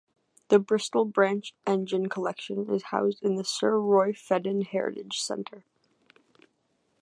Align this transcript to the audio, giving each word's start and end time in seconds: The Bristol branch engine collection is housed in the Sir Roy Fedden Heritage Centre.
The 0.47 0.57
Bristol 0.57 1.05
branch 1.05 1.53
engine 1.67 2.09
collection 2.09 2.71
is 2.71 2.81
housed 2.85 3.21
in 3.21 3.35
the 3.35 3.43
Sir 3.43 3.77
Roy 3.79 4.13
Fedden 4.13 4.63
Heritage 4.63 5.19
Centre. 5.21 5.63